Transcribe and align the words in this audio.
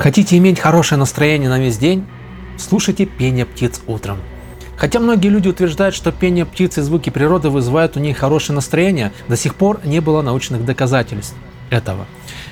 Хотите 0.00 0.38
иметь 0.38 0.58
хорошее 0.58 0.98
настроение 0.98 1.50
на 1.50 1.60
весь 1.60 1.76
день? 1.76 2.06
Слушайте 2.56 3.04
пение 3.04 3.44
птиц 3.44 3.82
утром. 3.86 4.16
Хотя 4.78 4.98
многие 4.98 5.28
люди 5.28 5.48
утверждают, 5.48 5.94
что 5.94 6.10
пение 6.10 6.46
птиц 6.46 6.78
и 6.78 6.80
звуки 6.80 7.10
природы 7.10 7.50
вызывают 7.50 7.98
у 7.98 8.00
них 8.00 8.16
хорошее 8.16 8.54
настроение, 8.54 9.12
до 9.28 9.36
сих 9.36 9.54
пор 9.54 9.78
не 9.84 10.00
было 10.00 10.22
научных 10.22 10.64
доказательств 10.64 11.36
этого. 11.68 12.06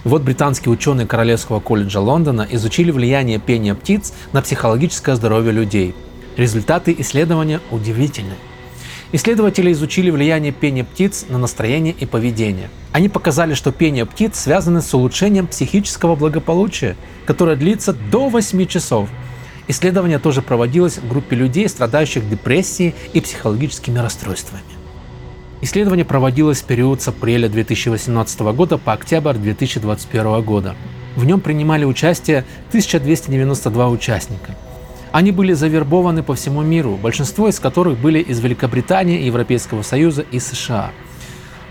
Вот 0.05 0.21
британские 0.21 0.71
ученые 0.71 1.07
Королевского 1.07 1.59
колледжа 1.59 2.01
Лондона 2.01 2.47
изучили 2.51 2.91
влияние 2.91 3.39
пения 3.39 3.75
птиц 3.75 4.12
на 4.35 4.43
психологическое 4.43 5.17
здоровье 5.17 5.53
людей. 5.53 5.95
Результаты 6.37 6.95
исследования 6.99 7.61
удивительны. 7.71 8.35
Исследователи 9.11 9.72
изучили 9.72 10.11
влияние 10.11 10.52
пения 10.52 10.84
птиц 10.84 11.25
на 11.30 11.38
настроение 11.38 11.95
и 11.98 12.04
поведение. 12.04 12.68
Они 12.93 13.08
показали, 13.08 13.54
что 13.54 13.72
пение 13.72 14.04
птиц 14.04 14.38
связано 14.38 14.82
с 14.82 14.93
улучшением 14.93 15.46
психического 15.46 16.14
благополучия, 16.14 16.95
которое 17.25 17.57
длится 17.57 17.94
до 17.94 18.29
8 18.29 18.66
часов. 18.66 19.08
Исследование 19.66 20.18
тоже 20.18 20.43
проводилось 20.43 20.99
в 20.99 21.08
группе 21.08 21.36
людей, 21.36 21.68
страдающих 21.71 22.29
депрессией 22.29 22.94
и 23.14 23.21
психологическими 23.22 23.99
расстройствами. 23.99 24.63
Исследование 25.63 26.04
проводилось 26.04 26.61
в 26.61 26.64
период 26.64 27.00
с 27.00 27.08
апреля 27.08 27.49
2018 27.49 28.40
года 28.40 28.77
по 28.77 28.93
октябрь 28.93 29.36
2021 29.36 30.43
года. 30.43 30.77
В 31.16 31.25
нем 31.25 31.40
принимали 31.40 31.85
участие 31.85 32.44
1292 32.70 33.88
участника– 33.88 34.55
они 35.12 35.33
были 35.33 35.53
завербованы 35.53 36.22
по 36.22 36.34
всему 36.34 36.62
миру, 36.62 36.98
большинство 37.00 37.48
из 37.48 37.61
которых 37.61 37.98
были 37.98 38.20
из 38.20 38.41
Великобритании, 38.41 39.22
Европейского 39.22 39.83
Союза 39.83 40.22
и 40.22 40.39
США. 40.39 40.91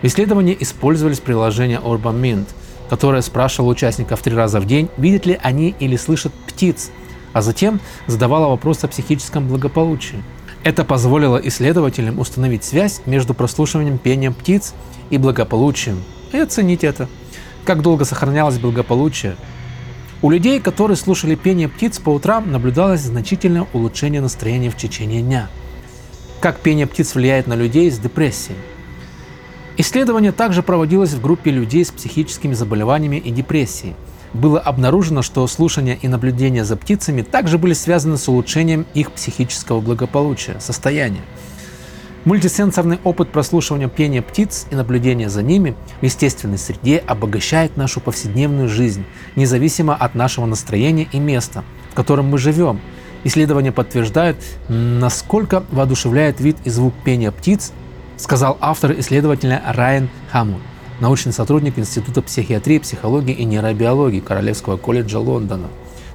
В 0.02 0.06
исследовании 0.06 0.58
использовались 0.60 1.20
приложения 1.20 1.80
Urban 1.84 2.20
Mint, 2.22 2.48
которое 2.90 3.22
спрашивало 3.22 3.72
участников 3.72 4.22
три 4.22 4.36
раза 4.36 4.60
в 4.60 4.66
день, 4.66 4.90
видят 4.98 5.26
ли 5.26 5.40
они 5.42 5.76
или 5.80 5.96
слышат 5.96 6.34
птиц, 6.48 6.92
а 7.34 7.42
затем 7.42 7.80
задавало 8.08 8.50
вопрос 8.50 8.84
о 8.84 8.88
психическом 8.88 9.48
благополучии. 9.48 10.24
Это 10.64 10.84
позволило 10.84 11.38
исследователям 11.38 12.20
установить 12.20 12.64
связь 12.64 13.02
между 13.06 13.34
прослушиванием 13.34 13.98
пения 13.98 14.32
птиц 14.32 14.74
и 15.10 15.18
благополучием 15.18 16.04
и 16.32 16.38
оценить 16.38 16.84
это. 16.84 17.08
Как 17.66 17.82
долго 17.82 18.06
сохранялось 18.06 18.60
благополучие, 18.60 19.36
у 20.22 20.30
людей, 20.32 20.60
которые 20.60 20.98
слушали 20.98 21.36
пение 21.36 21.70
птиц 21.70 22.00
по 22.00 22.10
утрам, 22.10 22.52
наблюдалось 22.52 23.02
значительное 23.02 23.68
улучшение 23.74 24.20
настроения 24.20 24.72
в 24.72 24.78
течение 24.78 25.22
дня. 25.22 25.48
Как 26.40 26.60
пение 26.60 26.88
птиц 26.88 27.14
влияет 27.14 27.46
на 27.46 27.54
людей 27.54 27.92
с 27.92 28.00
депрессией? 28.00 28.58
Исследование 29.78 30.32
также 30.32 30.64
проводилось 30.64 31.14
в 31.14 31.22
группе 31.22 31.52
людей 31.52 31.86
с 31.86 31.92
психическими 31.92 32.56
заболеваниями 32.56 33.18
и 33.18 33.30
депрессией. 33.30 33.94
Было 34.34 34.60
обнаружено, 34.60 35.22
что 35.22 35.46
слушание 35.46 35.98
и 36.02 36.08
наблюдение 36.08 36.66
за 36.66 36.78
птицами 36.78 37.22
также 37.22 37.60
были 37.60 37.74
связаны 37.74 38.18
с 38.18 38.28
улучшением 38.28 38.88
их 38.96 39.12
психического 39.12 39.82
благополучия, 39.82 40.60
состояния. 40.60 41.22
Мультисенсорный 42.28 43.00
опыт 43.06 43.32
прослушивания 43.32 43.88
пения 43.88 44.22
птиц 44.22 44.68
и 44.70 44.76
наблюдения 44.76 45.30
за 45.30 45.42
ними 45.42 45.78
в 46.02 46.04
естественной 46.04 46.58
среде 46.58 46.98
обогащает 46.98 47.78
нашу 47.78 48.02
повседневную 48.02 48.68
жизнь, 48.68 49.06
независимо 49.38 49.96
от 49.96 50.14
нашего 50.14 50.46
настроения 50.46 51.08
и 51.14 51.20
места, 51.20 51.64
в 51.90 51.96
котором 51.96 52.26
мы 52.26 52.38
живем. 52.38 52.82
Исследования 53.24 53.72
подтверждают, 53.72 54.36
насколько 54.68 55.64
воодушевляет 55.72 56.42
вид 56.42 56.58
и 56.66 56.70
звук 56.70 56.94
пения 57.06 57.32
птиц, 57.32 57.72
сказал 58.18 58.58
автор 58.60 58.92
исследователя 59.00 59.64
Райан 59.66 60.10
Хаммунд, 60.30 60.64
научный 61.00 61.32
сотрудник 61.32 61.80
Института 61.80 62.22
психиатрии, 62.22 62.80
психологии 62.80 63.36
и 63.36 63.46
нейробиологии 63.46 64.20
Королевского 64.20 64.76
колледжа 64.76 65.20
Лондона. 65.20 65.70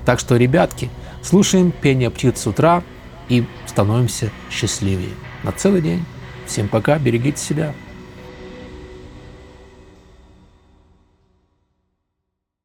Так 0.04 0.18
что, 0.18 0.36
ребятки, 0.36 0.90
слушаем 1.22 1.72
пение 1.72 2.10
птиц 2.10 2.38
с 2.40 2.46
утра 2.46 2.82
и 3.28 3.44
становимся 3.66 4.30
счастливее 4.50 5.14
на 5.42 5.52
целый 5.52 5.80
день. 5.80 6.04
Всем 6.46 6.68
пока, 6.68 6.98
берегите 6.98 7.38
себя. 7.38 7.74